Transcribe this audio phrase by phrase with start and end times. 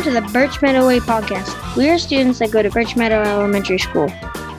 [0.00, 1.76] Welcome to the Birch Meadow Way podcast.
[1.76, 4.10] We are students that go to Birch Meadow Elementary School.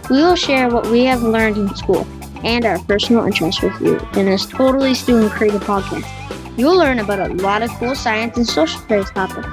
[0.07, 2.05] We will share what we have learned in school
[2.43, 6.07] and our personal interests with you in this totally student created podcast.
[6.59, 9.47] You will learn about a lot of cool science and social studies topics.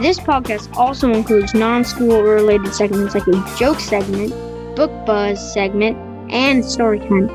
[0.00, 4.30] This podcast also includes non school related segments like a joke segment,
[4.74, 5.98] book buzz segment,
[6.32, 7.28] and story time.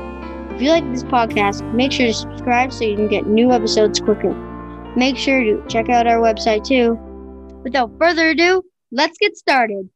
[0.56, 4.00] If you like this podcast, make sure to subscribe so you can get new episodes
[4.00, 4.34] quicker.
[4.96, 6.98] Make sure to check out our website too
[7.66, 8.62] without further ado,
[8.92, 9.90] let's get started.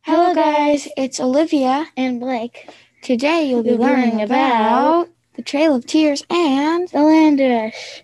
[0.00, 1.88] Hello, guys, it's Olivia.
[1.98, 2.70] And Blake,
[3.02, 7.40] Today you'll be You'll be learning learning about the Trail of Tears and the land
[7.40, 8.02] rush.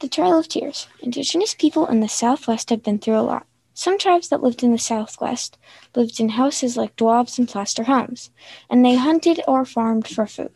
[0.00, 0.88] the Trail of Tears.
[1.00, 3.46] Indigenous people in the Southwest have been through a lot.
[3.74, 5.58] Some tribes that lived in the Southwest
[5.94, 8.30] lived in houses like dwabs and plaster homes,
[8.70, 10.52] and they hunted or farmed for food.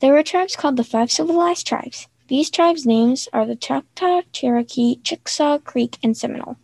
[0.00, 2.08] There were tribes called the Five Civilized Tribes.
[2.28, 6.56] These tribes' names are the Choctaw, Cherokee, Chickasaw, Creek, and Seminole.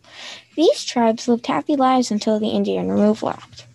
[0.55, 3.67] These tribes lived happy lives until the Indian removal act.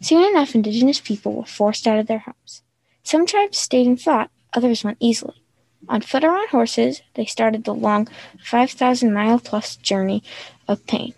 [0.00, 2.62] Soon enough, indigenous people were forced out of their homes.
[3.02, 5.42] Some tribes stayed and fought, others went easily.
[5.88, 8.08] On foot or on horses, they started the long
[8.44, 10.22] 5,000 mile plus journey
[10.68, 11.14] of pain.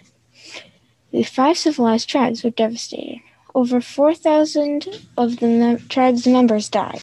[1.10, 3.20] The five civilized tribes were devastated.
[3.54, 7.00] Over 4,000 of the tribe's members died.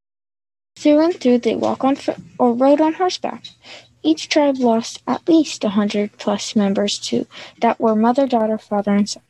[0.85, 3.45] Through and through, they walk on foot or rode on horseback.
[4.03, 7.25] Each tribe lost at least a hundred plus members too,
[7.59, 9.23] that were mother, daughter, father, and son.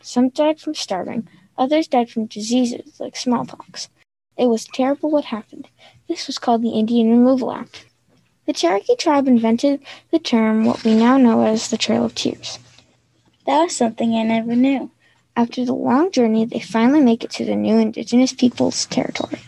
[0.00, 3.90] Some died from starving, others died from diseases like smallpox.
[4.38, 5.68] It was terrible what happened.
[6.08, 7.84] This was called the Indian Removal Act.
[8.46, 12.58] The Cherokee tribe invented the term what we now know as the Trail of Tears.
[13.44, 14.90] That was something I never knew.
[15.36, 19.40] After the long journey, they finally make it to the new indigenous peoples' territory.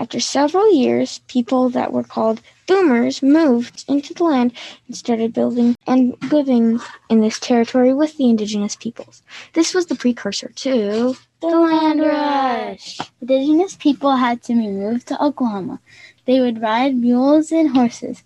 [0.00, 4.54] After several years, people that were called boomers moved into the land
[4.86, 6.80] and started building and living
[7.10, 9.22] in this territory with the indigenous peoples.
[9.52, 12.98] This was the precursor to The land rush.
[13.20, 15.80] Indigenous people had to be moved to Oklahoma.
[16.24, 18.22] They would ride mules and horses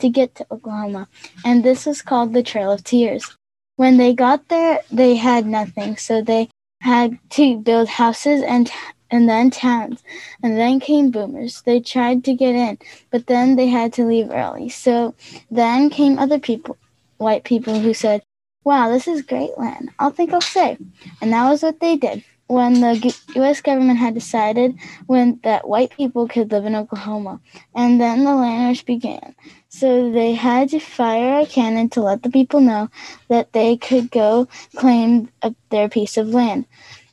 [0.00, 1.08] to get to Oklahoma,
[1.42, 3.34] and this was called the Trail of Tears.
[3.76, 6.50] When they got there, they had nothing, so they
[6.82, 8.70] had to build houses and
[9.14, 10.02] and then towns,
[10.42, 11.62] and then came boomers.
[11.62, 12.78] They tried to get in,
[13.12, 14.68] but then they had to leave early.
[14.68, 15.14] So
[15.50, 16.76] then came other people,
[17.18, 18.22] white people, who said,
[18.64, 19.90] "Wow, this is great land.
[20.00, 20.76] I'll think I'll stay,"
[21.20, 23.60] and that was what they did when the U.S.
[23.62, 24.76] government had decided
[25.06, 27.40] when that white people could live in Oklahoma,
[27.74, 29.34] and then the land rush began.
[29.68, 32.90] So they had to fire a cannon to let the people know
[33.28, 35.30] that they could go claim
[35.70, 36.66] their piece of land.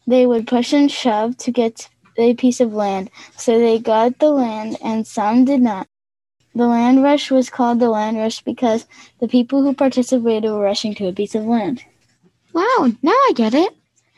[0.08, 4.30] They would push and shove to get a piece of land, so they got the
[4.30, 5.88] land, and some did not.
[6.54, 8.86] The land rush was called the land rush because
[9.20, 11.84] the people who participated were rushing to a piece of land.
[12.54, 13.74] Wow, now I get it.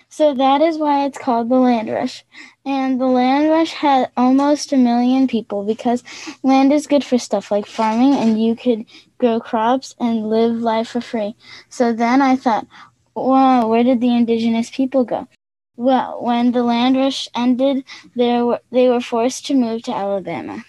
[0.09, 2.23] So that is why it's called the land rush.
[2.65, 6.03] And the land rush had almost a million people because
[6.43, 8.85] land is good for stuff like farming and you could
[9.17, 11.35] grow crops and live life for free.
[11.69, 12.67] So then I thought,
[13.15, 15.27] wow, where did the indigenous people go?
[15.75, 17.83] Well, when the land rush ended,
[18.15, 20.63] they were, they were forced to move to Alabama.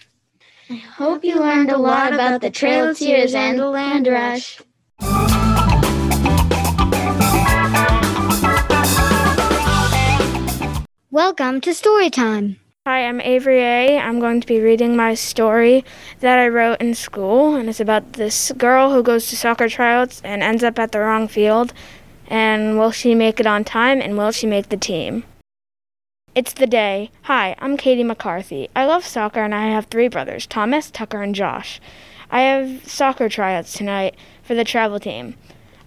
[0.67, 4.59] I hope you learned a lot about the Trail of Tears and the land rush.
[11.11, 12.59] Welcome to story time.
[12.87, 13.99] Hi, I'm Avery A.
[13.99, 15.85] I'm going to be reading my story
[16.21, 20.19] that I wrote in school, and it's about this girl who goes to soccer tryouts
[20.23, 21.73] and ends up at the wrong field.
[22.27, 25.23] And will she make it on time, and will she make the team?
[26.33, 27.11] It's the day.
[27.23, 28.69] Hi, I'm Katie McCarthy.
[28.75, 31.79] I love soccer, and I have three brothers Thomas, Tucker, and Josh.
[32.31, 35.35] I have soccer tryouts tonight for the travel team.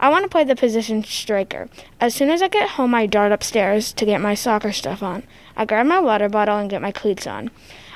[0.01, 1.69] I want to play the position striker.
[2.01, 5.25] As soon as I get home, I dart upstairs to get my soccer stuff on.
[5.57, 7.51] I grab my water bottle and get my cleats on.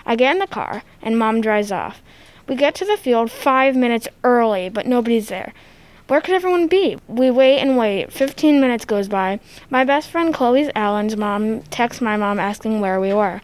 [0.04, 2.02] I get in the car, and Mom drives off.
[2.48, 5.54] We get to the field five minutes early, but nobody's there.
[6.08, 6.98] Where could everyone be?
[7.06, 8.12] We wait and wait.
[8.12, 9.40] Fifteen minutes goes by.
[9.70, 13.40] My best friend Chloe's Allen's mom texts my mom asking where we were.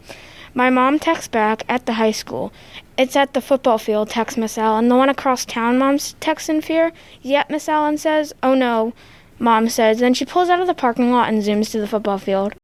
[0.53, 2.51] My mom texts back at the high school.
[2.97, 4.89] It's at the football field, texts Miss Allen.
[4.89, 6.91] The one across town, Mom texts in fear.
[7.21, 8.33] Yep, Miss Allen says.
[8.43, 8.93] Oh no,
[9.39, 9.99] Mom says.
[9.99, 12.55] Then she pulls out of the parking lot and zooms to the football field.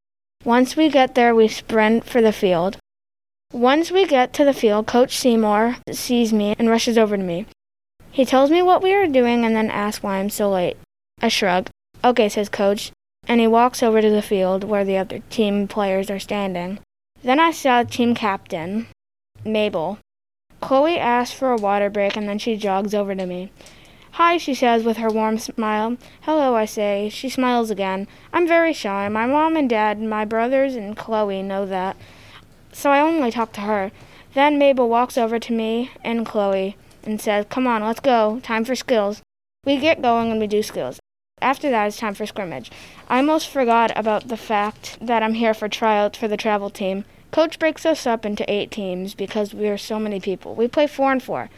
[0.43, 2.77] Once we get there, we sprint for the field.
[3.53, 7.45] Once we get to the field, Coach Seymour sees me and rushes over to me.
[8.15, 10.77] He tells me what we are doing and then asks why I'm so late.
[11.21, 11.67] I shrug.
[12.01, 12.93] Okay, says Coach,
[13.27, 16.79] and he walks over to the field where the other team players are standing.
[17.21, 18.87] Then I saw team captain,
[19.43, 19.99] Mabel.
[20.61, 23.51] Chloe asks for a water break and then she jogs over to me.
[24.11, 25.97] Hi, she says with her warm smile.
[26.21, 27.09] Hello, I say.
[27.09, 28.07] She smiles again.
[28.31, 29.09] I'm very shy.
[29.09, 31.97] My mom and dad, my brothers, and Chloe know that.
[32.71, 33.91] So I only talk to her.
[34.33, 38.39] Then Mabel walks over to me and Chloe and says, Come on, let's go.
[38.41, 39.21] Time for skills.
[39.65, 40.99] We get going and we do skills.
[41.41, 42.71] After that, it's time for scrimmage.
[43.09, 47.03] I almost forgot about the fact that I'm here for tryouts for the travel team.
[47.31, 50.55] Coach breaks us up into eight teams because we are so many people.
[50.55, 51.49] We play four and four.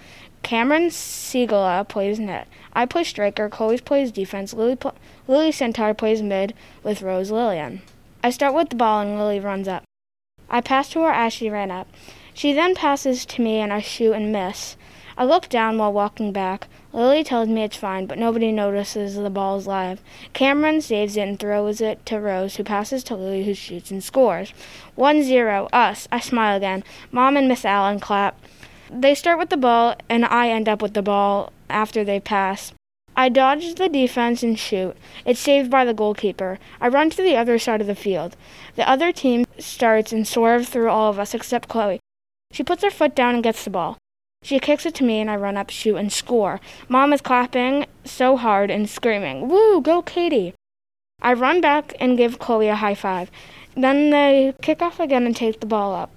[0.41, 2.47] Cameron Siegela plays net.
[2.73, 3.49] I play striker.
[3.49, 4.53] Chloe plays defense.
[4.53, 4.95] Lily, pl-
[5.27, 6.53] Lily Centaur plays mid
[6.83, 7.81] with Rose Lillian.
[8.23, 9.83] I start with the ball and Lily runs up.
[10.49, 11.88] I pass to her as she ran up.
[12.33, 14.77] She then passes to me and I shoot and miss.
[15.19, 16.67] I look down while walking back.
[16.93, 19.99] Lily tells me it's fine, but nobody notices the ball is live.
[20.33, 24.03] Cameron saves it and throws it to Rose, who passes to Lily, who shoots and
[24.03, 24.53] scores.
[24.93, 26.07] 1 0, us.
[26.11, 26.83] I smile again.
[27.11, 28.39] Mom and Miss Allen clap.
[28.91, 32.71] They start with the ball, and I end up with the ball after they pass.
[33.15, 34.95] I dodge the defense and shoot.
[35.25, 36.59] It's saved by the goalkeeper.
[36.79, 38.37] I run to the other side of the field.
[38.75, 41.99] The other team starts and swerves through all of us except Chloe.
[42.51, 43.97] She puts her foot down and gets the ball.
[44.43, 46.61] She kicks it to me, and I run up, shoot, and score.
[46.87, 50.53] Mom is clapping so hard and screaming, Woo, go Katie!
[51.21, 53.31] I run back and give Chloe a high five.
[53.75, 56.11] Then they kick off again and take the ball up.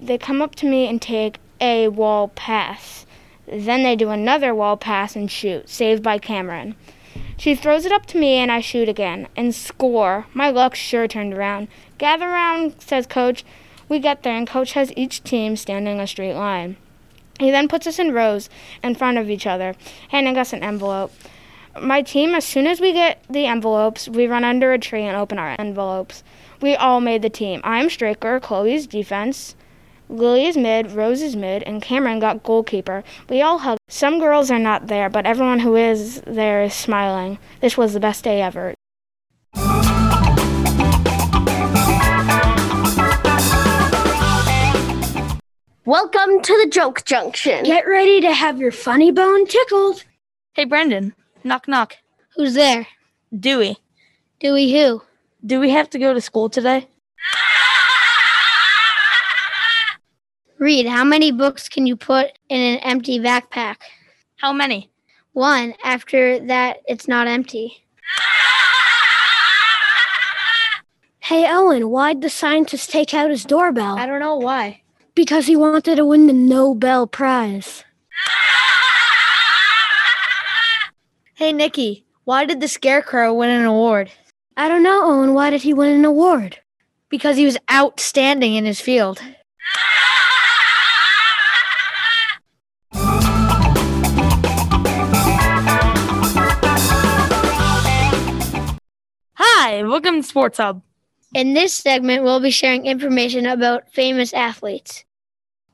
[0.00, 3.06] They come up to me and take a wall pass.
[3.46, 6.74] Then they do another wall pass and shoot, saved by Cameron.
[7.36, 10.26] She throws it up to me and I shoot again and score.
[10.34, 11.68] My luck sure turned around.
[11.98, 13.44] Gather round, says coach.
[13.88, 16.76] We get there and coach has each team standing a straight line.
[17.38, 18.48] He then puts us in rows
[18.82, 19.74] in front of each other,
[20.08, 21.12] handing us an envelope.
[21.80, 25.16] My team, as soon as we get the envelopes, we run under a tree and
[25.16, 26.24] open our envelopes.
[26.60, 27.60] We all made the team.
[27.62, 29.54] I'm striker, Chloe's defense,
[30.10, 33.04] Lily is mid, Rose is mid, and Cameron got goalkeeper.
[33.28, 33.76] We all hug.
[33.88, 37.38] Some girls are not there, but everyone who is there is smiling.
[37.60, 38.74] This was the best day ever.
[45.88, 47.64] Welcome to the Joke Junction.
[47.64, 50.04] Get ready to have your funny bone tickled.
[50.52, 51.14] Hey, Brendan.
[51.44, 51.94] Knock, knock.
[52.36, 52.86] Who's there?
[53.34, 53.78] Dewey.
[54.38, 55.00] Dewey who?
[55.46, 56.86] Do we have to go to school today?
[60.58, 63.76] Read, how many books can you put in an empty backpack?
[64.36, 64.90] How many?
[65.32, 65.72] One.
[65.82, 67.86] After that, it's not empty.
[71.20, 73.98] Hey, Owen, why'd the scientist take out his doorbell?
[73.98, 74.82] I don't know why.
[75.18, 77.82] Because he wanted to win the Nobel Prize.
[81.34, 82.06] Hey, Nikki.
[82.22, 84.12] Why did the Scarecrow win an award?
[84.56, 85.34] I don't know, Owen.
[85.34, 86.60] Why did he win an award?
[87.08, 89.20] Because he was outstanding in his field.
[99.34, 100.80] Hi, welcome to Sports Hub.
[101.34, 105.04] In this segment, we'll be sharing information about famous athletes.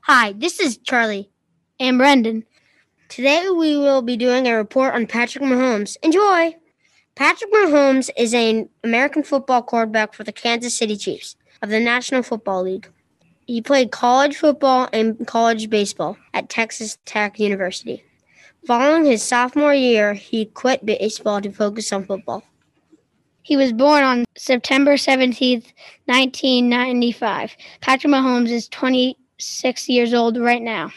[0.07, 1.31] Hi, this is Charlie.
[1.79, 2.43] And Brendan.
[3.09, 5.97] Today we will be doing a report on Patrick Mahomes.
[6.03, 6.55] Enjoy!
[7.15, 12.21] Patrick Mahomes is an American football quarterback for the Kansas City Chiefs of the National
[12.21, 12.87] Football League.
[13.47, 18.03] He played college football and college baseball at Texas Tech University.
[18.67, 22.43] Following his sophomore year, he quit baseball to focus on football.
[23.41, 25.73] He was born on September 17th,
[26.05, 27.55] 1995.
[27.81, 28.69] Patrick Mahomes is
[29.37, 30.91] 26 years old right now.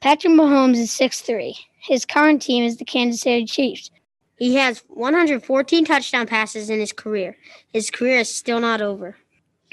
[0.00, 1.54] Patrick Mahomes is 6'3.
[1.78, 3.92] His current team is the Kansas City Chiefs.
[4.38, 7.36] He has 114 touchdown passes in his career.
[7.72, 9.16] His career is still not over.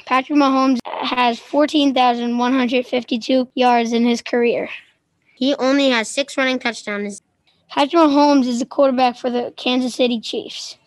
[0.06, 4.70] Patrick Mahomes has 14,152 yards in his career.
[5.34, 7.20] He only has six running touchdowns.
[7.70, 10.78] Patrick Mahomes is the quarterback for the Kansas City Chiefs.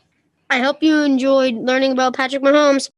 [0.48, 2.88] I hope you enjoyed learning about Patrick Mahomes.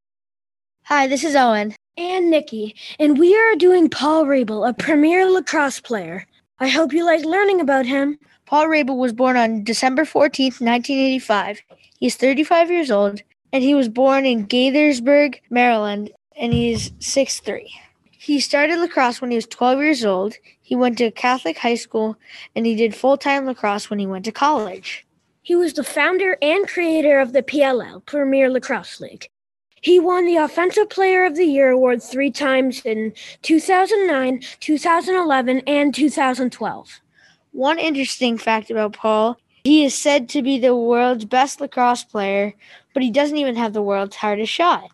[0.84, 1.74] Hi, this is Owen.
[1.98, 6.26] And Nikki, and we are doing Paul Rabil, a premier lacrosse player.
[6.60, 8.18] I hope you like learning about him.
[8.44, 11.62] Paul Rabil was born on December 14th, 1985.
[11.98, 17.66] He's 35 years old, and he was born in Gaithersburg, Maryland, and he's 6'3.
[18.10, 20.34] He started lacrosse when he was 12 years old.
[20.60, 22.18] He went to Catholic high school,
[22.54, 25.06] and he did full time lacrosse when he went to college.
[25.40, 29.30] He was the founder and creator of the PLL, Premier Lacrosse League.
[29.80, 35.94] He won the Offensive Player of the Year award three times in 2009, 2011, and
[35.94, 37.00] 2012.
[37.52, 42.54] One interesting fact about Paul he is said to be the world's best lacrosse player,
[42.94, 44.88] but he doesn't even have the world's hardest shot.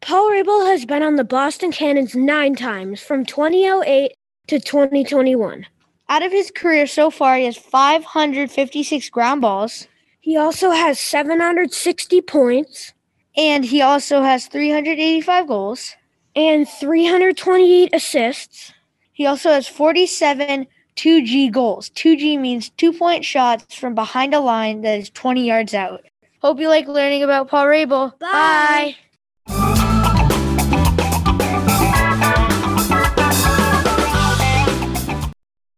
[0.00, 4.12] Paul Rabil has been on the Boston Cannons nine times from 2008
[4.46, 5.66] to 2021.
[6.08, 9.88] Out of his career so far, he has 556 ground balls,
[10.20, 12.93] He also has 760 points
[13.36, 15.94] and he also has 385 goals.
[16.36, 18.72] and 328 assists.
[19.12, 21.90] He also has 47 2G goals.
[21.90, 26.02] 2G means two point shots from behind a line that is 20 yards out.
[26.42, 28.18] Hope you like learning about Paul Rabil.
[28.18, 28.96] Bye.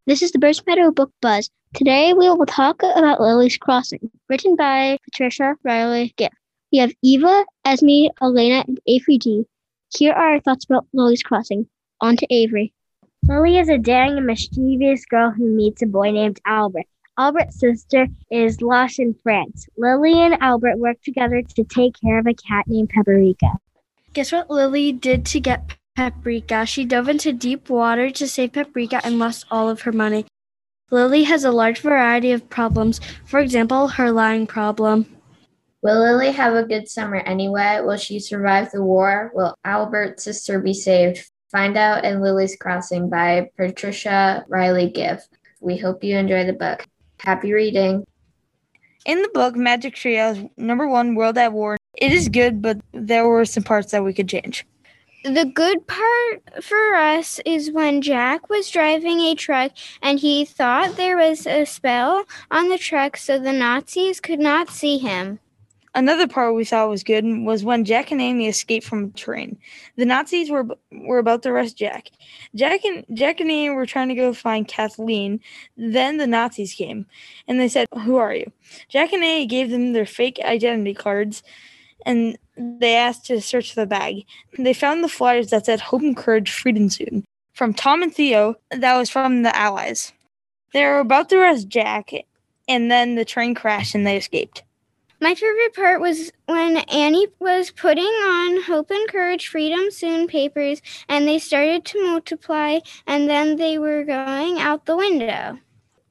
[0.06, 1.50] This is the Birch Meadow Book Buzz.
[1.74, 6.32] Today we will talk about Lily's Crossing, written by Patricia Reilly Giff.
[6.72, 9.44] We have Eva, Esme, Elena, and Avery G.
[9.96, 11.68] Here are our thoughts about Lily's Crossing.
[12.00, 12.72] On to Avery.
[13.28, 16.86] Lily is a daring and mischievous girl who meets a boy named Albert.
[17.18, 19.68] Albert's sister is lost in France.
[19.78, 23.58] Lily and Albert work together to take care of a cat named Paprika.
[24.12, 26.66] Guess what Lily did to get Paprika?
[26.66, 30.26] She dove into deep water to save Paprika and lost all of her money.
[30.90, 33.00] Lily has a large variety of problems.
[33.24, 35.15] For example, her lying problem.
[35.86, 37.80] Will Lily have a good summer anyway?
[37.80, 39.30] Will she survive the war?
[39.36, 41.30] Will Albert's sister be saved?
[41.52, 45.24] Find out in Lily's Crossing by Patricia Reilly Giff.
[45.60, 46.84] We hope you enjoy the book.
[47.20, 48.04] Happy reading.
[49.04, 52.80] In the book, Magic Tree House, number one, World at War, it is good, but
[52.90, 54.66] there were some parts that we could change.
[55.22, 59.70] The good part for us is when Jack was driving a truck
[60.02, 64.68] and he thought there was a spell on the truck so the Nazis could not
[64.68, 65.38] see him.
[65.96, 69.56] Another part we thought was good was when Jack and Annie escaped from a train.
[69.96, 72.10] The Nazis were were about to arrest Jack.
[72.54, 75.40] Jack and Jack and Annie were trying to go find Kathleen.
[75.78, 77.06] Then the Nazis came,
[77.48, 78.52] and they said, "Who are you?"
[78.90, 81.42] Jack and Annie gave them their fake identity cards,
[82.04, 84.26] and they asked to search the bag.
[84.58, 87.24] They found the flyers that said "Hope and Courage, Freedom Soon"
[87.54, 88.56] from Tom and Theo.
[88.70, 90.12] That was from the Allies.
[90.74, 92.10] They were about to arrest Jack,
[92.68, 94.62] and then the train crashed and they escaped.
[95.20, 100.82] My favorite part was when Annie was putting on Hope and Courage Freedom Soon papers
[101.08, 105.58] and they started to multiply and then they were going out the window.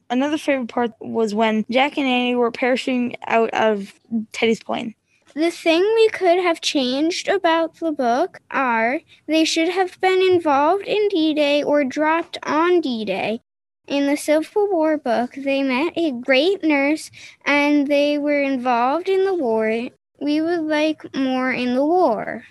[0.09, 3.93] Another favorite part was when Jack and Annie were parachuting out of
[4.31, 4.95] Teddy's plane.
[5.35, 10.85] The thing we could have changed about the book are they should have been involved
[10.85, 13.41] in D Day or dropped on D Day.
[13.88, 17.12] In the Civil War book, they met a great nurse
[17.46, 19.89] and they were involved in the war.
[20.20, 22.46] We would like more in the war.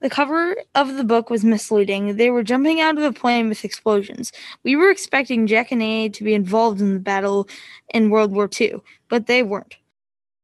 [0.00, 2.16] The cover of the book was misleading.
[2.16, 4.30] They were jumping out of a plane with explosions.
[4.62, 7.48] We were expecting Jack and Annie to be involved in the battle
[7.92, 8.76] in World War II,
[9.08, 9.76] but they weren't.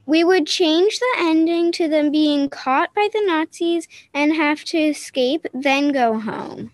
[0.07, 4.79] We would change the ending to them being caught by the Nazis and have to
[4.79, 6.73] escape, then go home.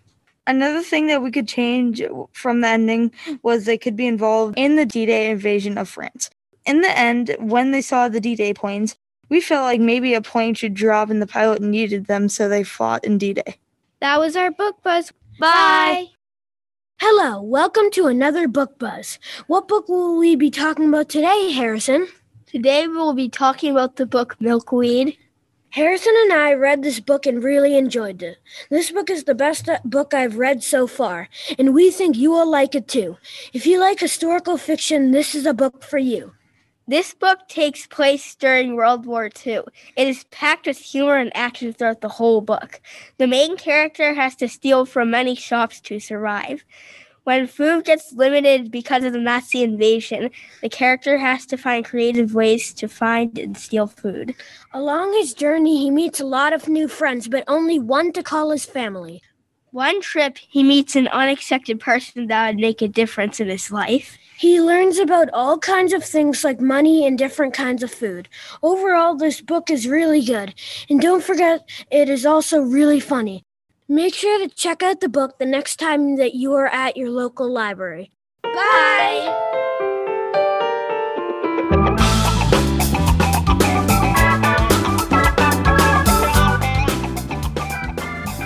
[0.48, 2.02] Another thing that we could change
[2.32, 3.12] from the ending
[3.42, 6.30] was they could be involved in the D Day invasion of France.
[6.64, 8.96] In the end, when they saw the D Day planes,
[9.28, 12.64] we felt like maybe a plane should drop and the pilot needed them, so they
[12.64, 13.56] fought in D Day.
[14.00, 15.12] That was our book buzz.
[15.38, 16.06] Bye.
[16.98, 19.18] Hello, welcome to another book buzz.
[19.48, 22.08] What book will we be talking about today, Harrison?
[22.46, 25.14] Today we will be talking about the book Milkweed.
[25.70, 28.38] Harrison and I read this book and really enjoyed it.
[28.70, 32.30] This book is the best uh, book I've read so far, and we think you
[32.30, 33.18] will like it too.
[33.52, 36.32] If you like historical fiction, this is a book for you.
[36.86, 39.60] This book takes place during World War II.
[39.94, 42.80] It is packed with humor and action throughout the whole book.
[43.18, 46.64] The main character has to steal from many shops to survive.
[47.28, 50.30] When food gets limited because of the Nazi invasion,
[50.62, 54.34] the character has to find creative ways to find and steal food.
[54.72, 58.50] Along his journey, he meets a lot of new friends, but only one to call
[58.50, 59.20] his family.
[59.72, 64.16] One trip, he meets an unexpected person that would make a difference in his life.
[64.38, 68.30] He learns about all kinds of things like money and different kinds of food.
[68.62, 70.54] Overall, this book is really good.
[70.88, 73.44] And don't forget, it is also really funny.
[73.90, 77.08] Make sure to check out the book the next time that you are at your
[77.08, 78.10] local library.
[78.42, 79.34] Bye.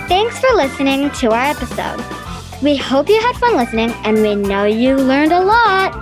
[0.07, 2.01] Thanks for listening to our episode.
[2.63, 5.93] We hope you had fun listening and we know you learned a lot.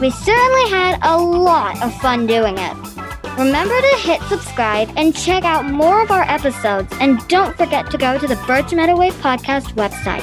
[0.00, 2.83] We certainly had a lot of fun doing it.
[3.38, 7.98] Remember to hit subscribe and check out more of our episodes and don't forget to
[7.98, 10.22] go to the Birch Meadow Way podcast website.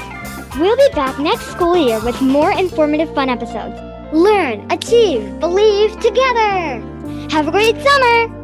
[0.58, 3.77] We'll be back next school year with more informative fun episodes.
[4.13, 6.82] Learn, achieve, believe together.
[7.32, 8.40] Have a great summer!